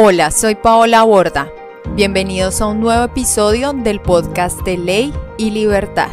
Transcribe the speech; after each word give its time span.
Hola, 0.00 0.30
soy 0.30 0.54
Paola 0.54 1.02
Borda. 1.02 1.50
Bienvenidos 1.96 2.60
a 2.60 2.66
un 2.66 2.78
nuevo 2.78 3.02
episodio 3.02 3.72
del 3.72 3.98
podcast 3.98 4.60
de 4.62 4.78
Ley 4.78 5.12
y 5.38 5.50
Libertad. 5.50 6.06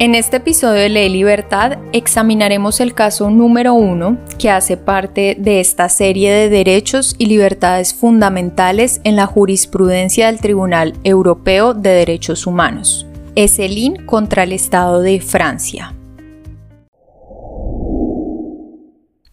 En 0.00 0.16
este 0.16 0.38
episodio 0.38 0.80
de 0.80 0.88
Ley 0.88 1.06
y 1.06 1.10
Libertad 1.10 1.78
examinaremos 1.92 2.80
el 2.80 2.94
caso 2.94 3.30
número 3.30 3.74
uno 3.74 4.18
que 4.40 4.50
hace 4.50 4.76
parte 4.76 5.36
de 5.38 5.60
esta 5.60 5.88
serie 5.88 6.32
de 6.32 6.48
derechos 6.48 7.14
y 7.16 7.26
libertades 7.26 7.94
fundamentales 7.94 9.00
en 9.04 9.14
la 9.14 9.26
jurisprudencia 9.26 10.26
del 10.26 10.40
Tribunal 10.40 10.94
Europeo 11.04 11.74
de 11.74 11.90
Derechos 11.90 12.44
Humanos. 12.44 13.06
Eselin 13.36 14.04
contra 14.04 14.42
el 14.42 14.50
Estado 14.50 15.00
de 15.00 15.20
Francia. 15.20 15.94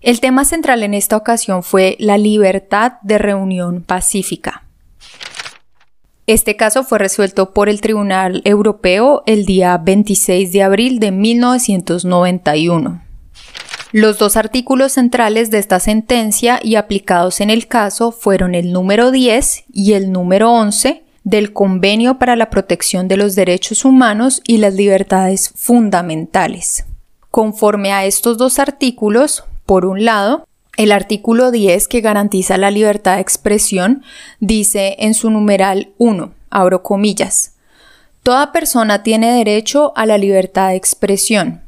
El 0.01 0.19
tema 0.19 0.45
central 0.45 0.81
en 0.81 0.95
esta 0.95 1.15
ocasión 1.15 1.61
fue 1.61 1.95
la 1.99 2.17
libertad 2.17 2.93
de 3.03 3.19
reunión 3.19 3.83
pacífica. 3.83 4.63
Este 6.25 6.55
caso 6.55 6.83
fue 6.83 6.97
resuelto 6.97 7.53
por 7.53 7.69
el 7.69 7.81
Tribunal 7.81 8.41
Europeo 8.43 9.21
el 9.27 9.45
día 9.45 9.77
26 9.77 10.51
de 10.51 10.63
abril 10.63 10.99
de 10.99 11.11
1991. 11.11 13.03
Los 13.91 14.17
dos 14.17 14.37
artículos 14.37 14.93
centrales 14.93 15.51
de 15.51 15.59
esta 15.59 15.79
sentencia 15.79 16.59
y 16.63 16.77
aplicados 16.77 17.39
en 17.39 17.51
el 17.51 17.67
caso 17.67 18.11
fueron 18.11 18.55
el 18.55 18.71
número 18.71 19.11
10 19.11 19.65
y 19.71 19.93
el 19.93 20.11
número 20.11 20.51
11 20.51 21.03
del 21.23 21.53
Convenio 21.53 22.17
para 22.17 22.35
la 22.35 22.49
Protección 22.49 23.07
de 23.07 23.17
los 23.17 23.35
Derechos 23.35 23.85
Humanos 23.85 24.41
y 24.47 24.57
las 24.57 24.73
Libertades 24.73 25.53
Fundamentales. 25.55 26.85
Conforme 27.29 27.91
a 27.91 28.05
estos 28.05 28.39
dos 28.39 28.57
artículos, 28.57 29.43
por 29.71 29.85
un 29.85 30.03
lado, 30.03 30.49
el 30.75 30.91
artículo 30.91 31.49
10 31.49 31.87
que 31.87 32.01
garantiza 32.01 32.57
la 32.57 32.71
libertad 32.71 33.15
de 33.15 33.21
expresión 33.21 34.03
dice 34.41 34.97
en 34.99 35.13
su 35.13 35.29
numeral 35.29 35.93
1, 35.97 36.33
abro 36.49 36.83
comillas, 36.83 37.53
Toda 38.21 38.51
persona 38.51 39.01
tiene 39.01 39.31
derecho 39.31 39.93
a 39.95 40.05
la 40.05 40.17
libertad 40.17 40.71
de 40.71 40.75
expresión. 40.75 41.61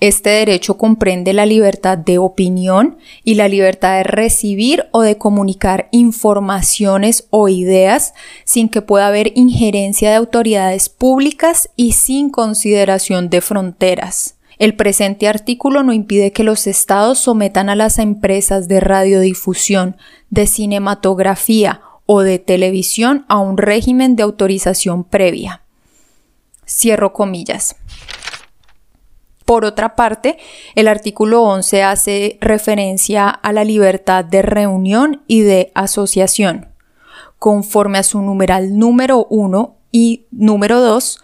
Este 0.00 0.30
derecho 0.30 0.78
comprende 0.78 1.34
la 1.34 1.44
libertad 1.44 1.98
de 1.98 2.16
opinión 2.16 2.96
y 3.24 3.34
la 3.34 3.48
libertad 3.48 3.98
de 3.98 4.04
recibir 4.04 4.86
o 4.92 5.02
de 5.02 5.18
comunicar 5.18 5.88
informaciones 5.90 7.26
o 7.28 7.50
ideas 7.50 8.14
sin 8.46 8.70
que 8.70 8.80
pueda 8.80 9.08
haber 9.08 9.32
injerencia 9.34 10.08
de 10.08 10.16
autoridades 10.16 10.88
públicas 10.88 11.68
y 11.76 11.92
sin 11.92 12.30
consideración 12.30 13.28
de 13.28 13.42
fronteras. 13.42 14.33
El 14.58 14.76
presente 14.76 15.28
artículo 15.28 15.82
no 15.82 15.92
impide 15.92 16.32
que 16.32 16.44
los 16.44 16.66
estados 16.66 17.18
sometan 17.18 17.68
a 17.68 17.74
las 17.74 17.98
empresas 17.98 18.68
de 18.68 18.80
radiodifusión, 18.80 19.96
de 20.30 20.46
cinematografía 20.46 21.80
o 22.06 22.20
de 22.20 22.38
televisión 22.38 23.24
a 23.28 23.38
un 23.38 23.56
régimen 23.56 24.16
de 24.16 24.22
autorización 24.22 25.04
previa. 25.04 25.62
Cierro 26.66 27.12
comillas. 27.12 27.76
Por 29.44 29.64
otra 29.64 29.94
parte, 29.94 30.38
el 30.74 30.88
artículo 30.88 31.42
11 31.42 31.82
hace 31.82 32.38
referencia 32.40 33.28
a 33.28 33.52
la 33.52 33.64
libertad 33.64 34.24
de 34.24 34.40
reunión 34.40 35.22
y 35.26 35.42
de 35.42 35.70
asociación. 35.74 36.68
Conforme 37.38 37.98
a 37.98 38.02
su 38.02 38.22
numeral 38.22 38.78
número 38.78 39.26
1 39.28 39.76
y 39.92 40.24
número 40.30 40.80
2, 40.80 41.22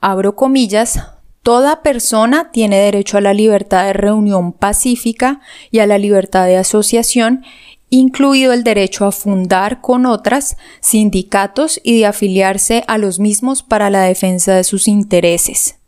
abro 0.00 0.34
comillas, 0.34 1.17
Toda 1.48 1.80
persona 1.80 2.50
tiene 2.52 2.78
derecho 2.78 3.16
a 3.16 3.22
la 3.22 3.32
libertad 3.32 3.86
de 3.86 3.94
reunión 3.94 4.52
pacífica 4.52 5.40
y 5.70 5.78
a 5.78 5.86
la 5.86 5.96
libertad 5.96 6.44
de 6.44 6.58
asociación, 6.58 7.42
incluido 7.88 8.52
el 8.52 8.64
derecho 8.64 9.06
a 9.06 9.12
fundar 9.12 9.80
con 9.80 10.04
otras 10.04 10.58
sindicatos 10.80 11.80
y 11.82 12.00
de 12.00 12.04
afiliarse 12.04 12.84
a 12.86 12.98
los 12.98 13.18
mismos 13.18 13.62
para 13.62 13.88
la 13.88 14.02
defensa 14.02 14.56
de 14.56 14.62
sus 14.62 14.88
intereses. 14.88 15.78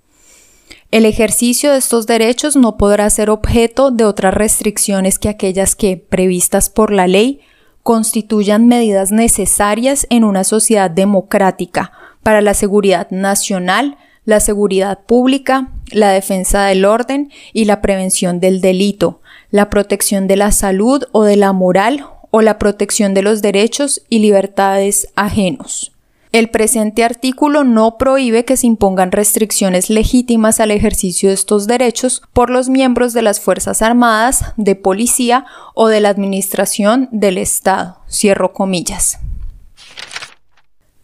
El 0.92 1.04
ejercicio 1.04 1.72
de 1.72 1.76
estos 1.76 2.06
derechos 2.06 2.56
no 2.56 2.78
podrá 2.78 3.10
ser 3.10 3.28
objeto 3.28 3.90
de 3.90 4.06
otras 4.06 4.32
restricciones 4.32 5.18
que 5.18 5.28
aquellas 5.28 5.76
que, 5.76 5.98
previstas 5.98 6.70
por 6.70 6.90
la 6.90 7.06
ley, 7.06 7.40
constituyan 7.82 8.66
medidas 8.66 9.12
necesarias 9.12 10.06
en 10.08 10.24
una 10.24 10.42
sociedad 10.42 10.90
democrática 10.90 11.92
para 12.22 12.40
la 12.40 12.54
seguridad 12.54 13.10
nacional, 13.10 13.98
la 14.24 14.40
seguridad 14.40 15.00
pública, 15.06 15.70
la 15.90 16.10
defensa 16.10 16.64
del 16.64 16.84
orden 16.84 17.30
y 17.52 17.64
la 17.64 17.80
prevención 17.80 18.40
del 18.40 18.60
delito, 18.60 19.20
la 19.50 19.70
protección 19.70 20.28
de 20.28 20.36
la 20.36 20.52
salud 20.52 21.04
o 21.12 21.24
de 21.24 21.36
la 21.36 21.52
moral 21.52 22.06
o 22.30 22.42
la 22.42 22.58
protección 22.58 23.14
de 23.14 23.22
los 23.22 23.42
derechos 23.42 24.02
y 24.08 24.20
libertades 24.20 25.08
ajenos. 25.16 25.92
El 26.32 26.48
presente 26.48 27.02
artículo 27.02 27.64
no 27.64 27.98
prohíbe 27.98 28.44
que 28.44 28.56
se 28.56 28.68
impongan 28.68 29.10
restricciones 29.10 29.90
legítimas 29.90 30.60
al 30.60 30.70
ejercicio 30.70 31.28
de 31.28 31.34
estos 31.34 31.66
derechos 31.66 32.22
por 32.32 32.50
los 32.50 32.68
miembros 32.68 33.12
de 33.12 33.22
las 33.22 33.40
Fuerzas 33.40 33.82
Armadas, 33.82 34.44
de 34.56 34.76
Policía 34.76 35.44
o 35.74 35.88
de 35.88 36.00
la 36.00 36.10
Administración 36.10 37.08
del 37.10 37.36
Estado. 37.36 37.98
Cierro 38.08 38.52
comillas. 38.52 39.18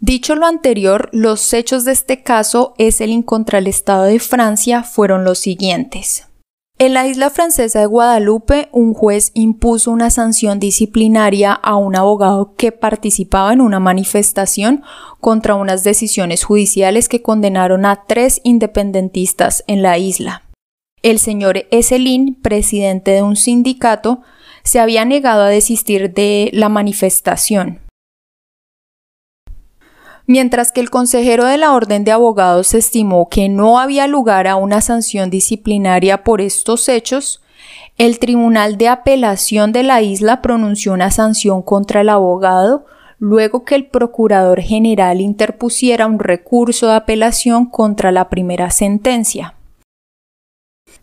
Dicho 0.06 0.36
lo 0.36 0.46
anterior, 0.46 1.08
los 1.10 1.52
hechos 1.52 1.84
de 1.84 1.90
este 1.90 2.22
caso 2.22 2.74
es 2.78 3.00
el 3.00 3.24
contra 3.24 3.58
el 3.58 3.66
Estado 3.66 4.04
de 4.04 4.20
Francia 4.20 4.84
fueron 4.84 5.24
los 5.24 5.40
siguientes. 5.40 6.28
En 6.78 6.94
la 6.94 7.08
isla 7.08 7.28
francesa 7.28 7.80
de 7.80 7.86
Guadalupe, 7.86 8.68
un 8.70 8.94
juez 8.94 9.32
impuso 9.34 9.90
una 9.90 10.10
sanción 10.10 10.60
disciplinaria 10.60 11.52
a 11.52 11.74
un 11.74 11.96
abogado 11.96 12.54
que 12.56 12.70
participaba 12.70 13.52
en 13.52 13.60
una 13.60 13.80
manifestación 13.80 14.84
contra 15.20 15.56
unas 15.56 15.82
decisiones 15.82 16.44
judiciales 16.44 17.08
que 17.08 17.20
condenaron 17.20 17.84
a 17.84 18.04
tres 18.06 18.40
independentistas 18.44 19.64
en 19.66 19.82
la 19.82 19.98
isla. 19.98 20.44
El 21.02 21.18
señor 21.18 21.66
Esselin, 21.72 22.36
presidente 22.40 23.10
de 23.10 23.22
un 23.22 23.34
sindicato, 23.34 24.20
se 24.62 24.78
había 24.78 25.04
negado 25.04 25.42
a 25.42 25.48
desistir 25.48 26.14
de 26.14 26.50
la 26.52 26.68
manifestación, 26.68 27.80
Mientras 30.26 30.72
que 30.72 30.80
el 30.80 30.90
consejero 30.90 31.44
de 31.44 31.56
la 31.56 31.72
Orden 31.72 32.02
de 32.02 32.10
Abogados 32.10 32.74
estimó 32.74 33.28
que 33.28 33.48
no 33.48 33.78
había 33.78 34.08
lugar 34.08 34.48
a 34.48 34.56
una 34.56 34.80
sanción 34.80 35.30
disciplinaria 35.30 36.24
por 36.24 36.40
estos 36.40 36.88
hechos, 36.88 37.40
el 37.96 38.18
Tribunal 38.18 38.76
de 38.76 38.88
Apelación 38.88 39.72
de 39.72 39.84
la 39.84 40.02
isla 40.02 40.42
pronunció 40.42 40.92
una 40.92 41.10
sanción 41.10 41.62
contra 41.62 42.00
el 42.00 42.08
abogado 42.08 42.86
luego 43.18 43.64
que 43.64 43.74
el 43.74 43.86
Procurador 43.86 44.60
General 44.60 45.20
interpusiera 45.20 46.06
un 46.06 46.18
recurso 46.18 46.88
de 46.88 46.96
apelación 46.96 47.66
contra 47.66 48.12
la 48.12 48.28
primera 48.28 48.70
sentencia. 48.70 49.54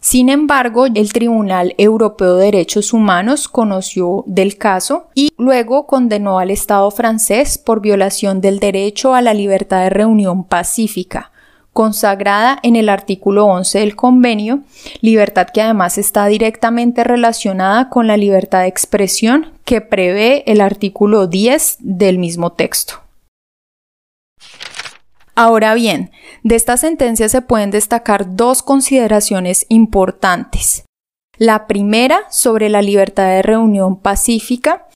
Sin 0.04 0.28
embargo, 0.28 0.86
el 0.86 1.14
Tribunal 1.14 1.76
Europeo 1.78 2.36
de 2.36 2.48
Derechos 2.48 2.92
Humanos 2.92 3.48
conoció 3.48 4.26
del 4.28 4.58
caso 4.58 5.08
y 5.16 5.32
luego 5.38 5.88
condenó 5.88 6.40
al 6.40 6.52
Estado 6.52 6.92
francés 6.92 7.58
por 7.58 7.80
violación 7.80 8.42
del 8.42 8.60
derecho 8.60 9.16
a 9.16 9.22
la 9.22 9.34
libertad 9.34 9.82
de 9.84 9.90
reunión 9.90 10.44
pacífica, 10.44 11.32
consagrada 11.72 12.60
en 12.64 12.76
el 12.76 12.90
artículo 12.90 13.46
11 13.46 13.80
del 13.80 13.96
convenio, 13.96 14.60
libertad 15.00 15.48
que 15.54 15.62
además 15.62 15.98
está 15.98 16.26
directamente 16.26 17.06
relacionada 17.06 17.88
con 17.88 18.06
la 18.06 18.18
libertad 18.18 18.64
de 18.64 18.68
expresión 18.68 19.54
que 19.64 19.80
prevé 19.80 20.44
el 20.52 20.60
artículo 20.60 21.28
10 21.28 21.78
del 21.80 22.18
mismo 22.18 22.52
texto. 22.52 23.03
Ahora 25.36 25.74
bien, 25.74 26.12
de 26.44 26.56
esta 26.56 26.78
sentencia 26.78 27.28
se 27.28 27.42
pueden 27.42 27.72
destacar 27.72 28.36
dos 28.36 28.62
consideraciones 28.62 29.66
importantes. 29.70 30.86
La 31.38 31.66
primera 31.66 32.22
sobre 32.30 32.70
la 32.70 32.84
libertad 32.84 33.30
de 33.30 33.42
reunión 33.42 34.00
pacífica 34.00 34.88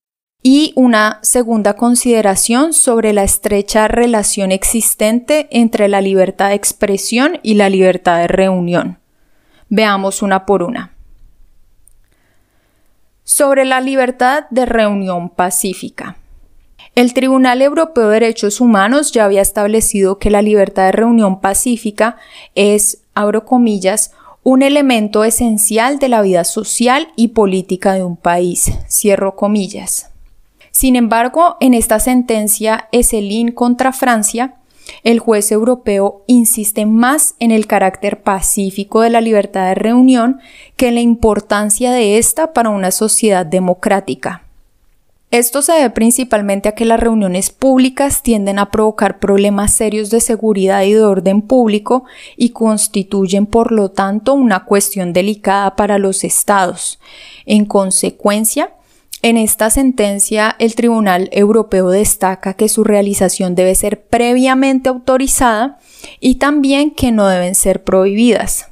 y 0.43 0.73
una 0.75 1.19
segunda 1.23 1.75
consideración 1.75 2.73
sobre 2.73 3.11
la 3.11 3.23
estrecha 3.23 3.87
relación 3.87 4.51
existente 4.51 5.47
entre 5.49 5.87
la 5.87 6.01
libertad 6.01 6.49
de 6.49 6.55
expresión 6.55 7.39
y 7.41 7.55
la 7.55 7.69
libertad 7.69 8.19
de 8.19 8.27
reunión. 8.27 8.99
Veamos 9.69 10.21
una 10.21 10.45
por 10.45 10.61
una. 10.61 10.93
Sobre 13.23 13.65
la 13.65 13.81
libertad 13.81 14.45
de 14.51 14.67
reunión 14.67 15.29
pacífica. 15.29 16.15
El 16.97 17.13
Tribunal 17.13 17.61
Europeo 17.61 18.07
de 18.07 18.13
Derechos 18.15 18.59
Humanos 18.59 19.11
ya 19.11 19.25
había 19.25 19.43
establecido 19.43 20.17
que 20.17 20.31
la 20.31 20.41
libertad 20.41 20.85
de 20.85 20.93
reunión 20.93 21.41
pacífica 21.41 22.17
es, 22.55 23.03
abro 23.13 23.45
comillas, 23.45 24.13
un 24.41 24.63
elemento 24.63 25.23
esencial 25.23 25.99
de 25.99 26.09
la 26.09 26.23
vida 26.23 26.43
social 26.43 27.09
y 27.15 27.27
política 27.27 27.93
de 27.93 28.03
un 28.03 28.17
país, 28.17 28.71
cierro 28.89 29.35
comillas. 29.35 30.09
Sin 30.71 30.95
embargo, 30.95 31.57
en 31.59 31.75
esta 31.75 31.99
sentencia 31.99 32.89
Esselin 32.91 33.51
contra 33.51 33.93
Francia, 33.93 34.55
el 35.03 35.19
juez 35.19 35.51
europeo 35.51 36.23
insiste 36.25 36.87
más 36.87 37.35
en 37.37 37.51
el 37.51 37.67
carácter 37.67 38.23
pacífico 38.23 39.01
de 39.01 39.11
la 39.11 39.21
libertad 39.21 39.67
de 39.67 39.75
reunión 39.75 40.39
que 40.75 40.87
en 40.87 40.95
la 40.95 41.01
importancia 41.01 41.91
de 41.91 42.17
esta 42.17 42.53
para 42.53 42.71
una 42.71 42.89
sociedad 42.89 43.45
democrática. 43.45 44.46
Esto 45.29 45.61
se 45.61 45.73
debe 45.73 45.89
principalmente 45.89 46.69
a 46.69 46.71
que 46.71 46.85
las 46.85 47.01
reuniones 47.01 47.49
públicas 47.49 48.23
tienden 48.23 48.59
a 48.59 48.71
provocar 48.71 49.19
problemas 49.19 49.73
serios 49.73 50.09
de 50.09 50.21
seguridad 50.21 50.83
y 50.83 50.93
de 50.93 51.03
orden 51.03 51.41
público 51.41 52.05
y 52.37 52.51
constituyen 52.51 53.45
por 53.45 53.73
lo 53.73 53.91
tanto 53.91 54.33
una 54.33 54.63
cuestión 54.63 55.11
delicada 55.11 55.75
para 55.75 55.97
los 55.97 56.23
estados. 56.23 56.97
En 57.45 57.65
consecuencia, 57.65 58.71
en 59.21 59.35
esta 59.35 59.69
sentencia, 59.69 60.55
el 60.59 60.75
Tribunal 60.75 61.27
Europeo 61.33 61.89
destaca 61.89 62.53
que 62.53 62.69
su 62.69 62.85
realización 62.85 63.53
debe 63.53 63.75
ser 63.75 64.05
previamente 64.05 64.87
autorizada 64.87 65.77
y 66.21 66.35
también 66.35 66.91
que 66.91 67.11
no 67.11 67.27
deben 67.27 67.55
ser 67.55 67.83
prohibidas. 67.83 68.69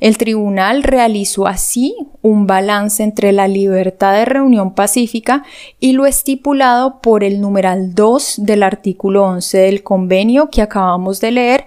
El 0.00 0.18
tribunal 0.18 0.82
realizó 0.82 1.46
así 1.46 1.94
un 2.22 2.46
balance 2.46 3.02
entre 3.02 3.32
la 3.32 3.48
libertad 3.48 4.14
de 4.14 4.24
reunión 4.24 4.74
pacífica 4.74 5.44
y 5.78 5.92
lo 5.92 6.06
estipulado 6.06 7.00
por 7.00 7.24
el 7.24 7.40
numeral 7.40 7.94
2 7.94 8.40
del 8.44 8.62
artículo 8.62 9.24
11 9.24 9.58
del 9.58 9.82
convenio 9.82 10.50
que 10.50 10.62
acabamos 10.62 11.20
de 11.20 11.30
leer, 11.32 11.66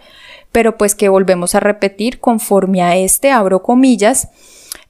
pero 0.51 0.77
pues 0.77 0.95
que 0.95 1.10
volvemos 1.10 1.56
a 1.56 1.60
repetir 1.60 2.19
conforme 2.19 2.81
a 2.81 2.95
este, 2.95 3.31
abro 3.31 3.63
comillas, 3.63 4.30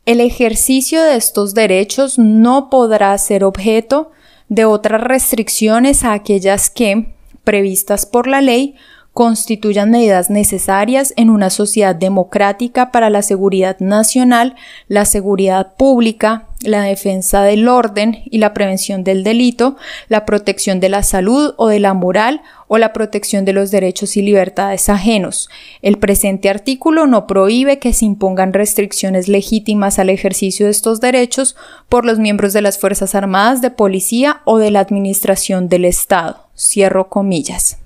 el 0.06 0.20
ejercicio 0.20 1.02
de 1.02 1.16
estos 1.16 1.54
derechos 1.54 2.20
no 2.20 2.70
podrá 2.70 3.18
ser 3.18 3.44
objeto 3.46 4.12
de 4.50 4.66
otras 4.66 5.02
restricciones 5.02 6.04
a 6.04 6.14
aquellas 6.14 6.70
que, 6.70 7.16
previstas 7.44 8.06
por 8.06 8.28
la 8.28 8.42
ley, 8.42 8.76
constituyan 9.14 9.92
medidas 9.92 10.32
necesarias 10.32 11.14
en 11.18 11.30
una 11.30 11.52
sociedad 11.52 11.96
democrática 11.96 12.92
para 12.92 13.12
la 13.12 13.22
seguridad 13.22 13.78
nacional, 13.80 14.56
la 14.88 15.06
seguridad 15.06 15.76
pública, 15.76 16.48
la 16.62 16.82
defensa 16.82 17.44
del 17.44 17.68
orden 17.68 18.24
y 18.26 18.40
la 18.40 18.54
prevención 18.54 19.04
del 19.04 19.24
delito, 19.24 19.76
la 20.08 20.26
protección 20.26 20.80
de 20.80 20.90
la 20.90 21.04
salud 21.04 21.54
o 21.58 21.68
de 21.68 21.80
la 21.80 21.94
moral 21.94 22.42
o 22.68 22.80
la 22.80 22.92
protección 22.92 23.46
de 23.46 23.54
los 23.54 23.70
derechos 23.70 24.18
y 24.18 24.24
libertades 24.24 24.90
ajenos. 24.90 25.48
El 25.84 26.00
presente 26.00 26.50
artículo 26.50 27.06
no 27.06 27.28
prohíbe 27.28 27.78
que 27.78 27.94
se 27.94 28.06
impongan 28.06 28.54
restricciones 28.54 29.28
legítimas 29.28 30.00
al 30.00 30.10
ejercicio 30.10 30.66
de 30.66 30.72
estos 30.72 31.02
derechos 31.02 31.56
por 31.88 32.04
los 32.04 32.18
miembros 32.18 32.54
de 32.54 32.64
las 32.64 32.80
Fuerzas 32.80 33.14
Armadas, 33.14 33.62
de 33.62 33.70
Policía 33.70 34.42
o 34.46 34.58
de 34.58 34.72
la 34.72 34.80
Administración 34.80 35.70
del 35.70 35.86
Estado. 35.86 36.48
Cierro 36.56 37.10
comillas. 37.10 37.83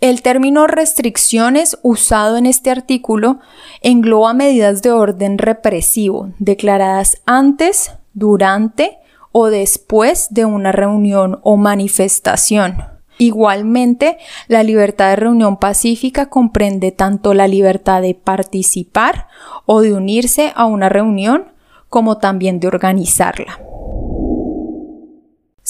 El 0.00 0.22
término 0.22 0.66
restricciones 0.66 1.78
usado 1.82 2.36
en 2.36 2.46
este 2.46 2.70
artículo 2.70 3.38
engloba 3.80 4.34
medidas 4.34 4.82
de 4.82 4.90
orden 4.90 5.38
represivo 5.38 6.30
declaradas 6.38 7.22
antes, 7.26 7.92
durante 8.12 8.98
o 9.32 9.48
después 9.48 10.28
de 10.30 10.44
una 10.44 10.72
reunión 10.72 11.40
o 11.42 11.56
manifestación. 11.56 12.84
Igualmente, 13.18 14.18
la 14.48 14.62
libertad 14.62 15.10
de 15.10 15.16
reunión 15.16 15.58
pacífica 15.58 16.26
comprende 16.26 16.92
tanto 16.92 17.34
la 17.34 17.46
libertad 17.46 18.02
de 18.02 18.14
participar 18.14 19.28
o 19.66 19.80
de 19.80 19.94
unirse 19.94 20.52
a 20.54 20.66
una 20.66 20.88
reunión 20.88 21.52
como 21.88 22.18
también 22.18 22.58
de 22.58 22.68
organizarla. 22.68 23.60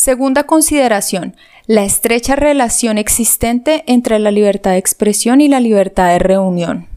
Segunda 0.05 0.45
consideración, 0.45 1.35
la 1.67 1.83
estrecha 1.83 2.37
relación 2.37 2.99
existente 2.99 3.85
entre 3.87 4.19
la 4.19 4.31
libertad 4.31 4.73
de 4.73 4.77
expresión 4.77 5.41
y 5.41 5.49
la 5.49 5.61
libertad 5.61 6.11
de 6.11 6.19
reunión. 6.19 6.89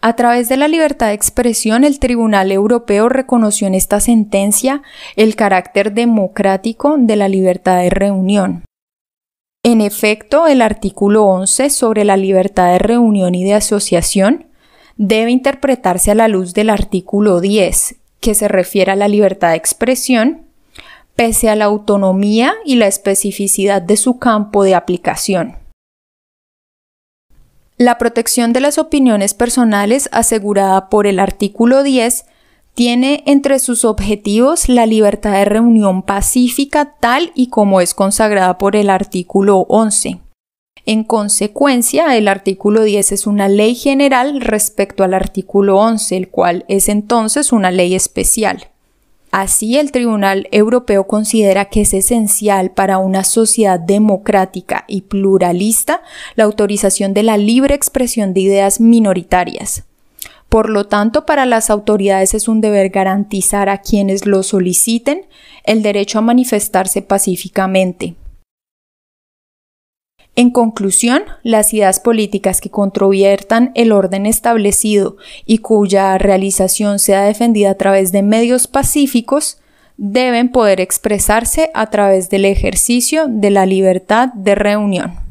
A 0.00 0.16
través 0.16 0.48
de 0.48 0.56
la 0.56 0.66
libertad 0.66 1.08
de 1.08 1.12
expresión, 1.12 1.84
el 1.84 1.98
Tribunal 1.98 2.52
Europeo 2.52 3.10
reconoció 3.10 3.66
en 3.66 3.74
esta 3.74 4.00
sentencia 4.00 4.80
el 5.16 5.36
carácter 5.36 5.92
democrático 5.92 6.96
de 6.98 7.16
la 7.16 7.28
libertad 7.28 7.82
de 7.82 7.90
reunión. 7.90 8.64
En 9.62 9.82
efecto, 9.82 10.46
el 10.46 10.62
artículo 10.62 11.26
11 11.26 11.68
sobre 11.68 12.06
la 12.06 12.16
libertad 12.16 12.72
de 12.72 12.78
reunión 12.78 13.34
y 13.34 13.44
de 13.44 13.52
asociación 13.52 14.46
debe 14.96 15.32
interpretarse 15.32 16.12
a 16.12 16.14
la 16.14 16.28
luz 16.28 16.54
del 16.54 16.70
artículo 16.70 17.42
10, 17.42 17.96
que 18.20 18.34
se 18.34 18.48
refiere 18.48 18.92
a 18.92 18.96
la 18.96 19.08
libertad 19.08 19.50
de 19.50 19.56
expresión, 19.56 20.43
pese 21.16 21.48
a 21.48 21.56
la 21.56 21.66
autonomía 21.66 22.54
y 22.64 22.76
la 22.76 22.86
especificidad 22.86 23.82
de 23.82 23.96
su 23.96 24.18
campo 24.18 24.64
de 24.64 24.74
aplicación. 24.74 25.56
La 27.76 27.98
protección 27.98 28.52
de 28.52 28.60
las 28.60 28.78
opiniones 28.78 29.34
personales 29.34 30.08
asegurada 30.12 30.88
por 30.88 31.06
el 31.06 31.18
artículo 31.18 31.82
10 31.82 32.24
tiene 32.74 33.22
entre 33.26 33.58
sus 33.58 33.84
objetivos 33.84 34.68
la 34.68 34.86
libertad 34.86 35.32
de 35.32 35.44
reunión 35.44 36.02
pacífica 36.02 36.96
tal 37.00 37.32
y 37.34 37.48
como 37.48 37.80
es 37.80 37.94
consagrada 37.94 38.58
por 38.58 38.76
el 38.76 38.90
artículo 38.90 39.66
11. 39.68 40.20
En 40.86 41.04
consecuencia, 41.04 42.16
el 42.16 42.28
artículo 42.28 42.82
10 42.82 43.12
es 43.12 43.26
una 43.26 43.48
ley 43.48 43.74
general 43.74 44.40
respecto 44.40 45.02
al 45.02 45.14
artículo 45.14 45.78
11, 45.78 46.16
el 46.16 46.28
cual 46.28 46.64
es 46.68 46.88
entonces 46.88 47.52
una 47.52 47.70
ley 47.70 47.94
especial. 47.94 48.68
Así, 49.36 49.78
el 49.78 49.90
Tribunal 49.90 50.46
Europeo 50.52 51.08
considera 51.08 51.64
que 51.64 51.80
es 51.80 51.92
esencial 51.92 52.70
para 52.70 52.98
una 52.98 53.24
sociedad 53.24 53.80
democrática 53.80 54.84
y 54.86 55.00
pluralista 55.00 56.02
la 56.36 56.44
autorización 56.44 57.14
de 57.14 57.24
la 57.24 57.36
libre 57.36 57.74
expresión 57.74 58.32
de 58.32 58.42
ideas 58.42 58.78
minoritarias. 58.78 59.82
Por 60.48 60.70
lo 60.70 60.86
tanto, 60.86 61.26
para 61.26 61.46
las 61.46 61.68
autoridades 61.68 62.32
es 62.32 62.46
un 62.46 62.60
deber 62.60 62.90
garantizar 62.90 63.68
a 63.68 63.78
quienes 63.78 64.24
lo 64.24 64.44
soliciten 64.44 65.26
el 65.64 65.82
derecho 65.82 66.20
a 66.20 66.22
manifestarse 66.22 67.02
pacíficamente. 67.02 68.14
En 70.36 70.50
conclusión, 70.50 71.22
las 71.44 71.72
ideas 71.72 72.00
políticas 72.00 72.60
que 72.60 72.70
controviertan 72.70 73.70
el 73.74 73.92
orden 73.92 74.26
establecido 74.26 75.16
y 75.46 75.58
cuya 75.58 76.18
realización 76.18 76.98
sea 76.98 77.22
defendida 77.22 77.70
a 77.70 77.76
través 77.76 78.10
de 78.10 78.22
medios 78.22 78.66
pacíficos 78.66 79.58
deben 79.96 80.50
poder 80.50 80.80
expresarse 80.80 81.70
a 81.72 81.88
través 81.90 82.30
del 82.30 82.46
ejercicio 82.46 83.26
de 83.28 83.50
la 83.50 83.64
libertad 83.64 84.30
de 84.34 84.56
reunión. 84.56 85.23